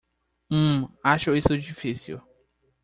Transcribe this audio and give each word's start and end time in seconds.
Hum, 0.49 0.89
acho 1.03 1.35
isso 1.35 1.55
difícil. 1.55 2.19